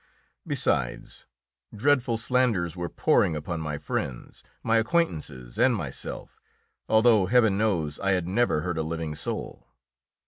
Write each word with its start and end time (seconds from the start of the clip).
Besides, 0.47 1.27
dreadful 1.75 2.17
slanders 2.17 2.75
were 2.75 2.89
pouring 2.89 3.35
upon 3.35 3.61
my 3.61 3.77
friends, 3.77 4.43
my 4.63 4.77
acquaintances 4.77 5.59
and 5.59 5.75
myself, 5.75 6.39
although, 6.89 7.27
Heaven 7.27 7.55
knows, 7.55 7.99
I 7.99 8.13
had 8.13 8.27
never 8.27 8.61
hurt 8.61 8.79
a 8.79 8.81
living 8.81 9.13
soul. 9.13 9.67